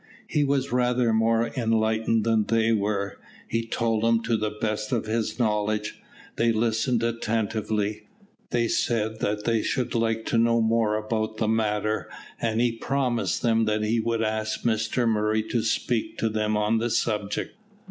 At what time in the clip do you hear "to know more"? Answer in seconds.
10.25-10.95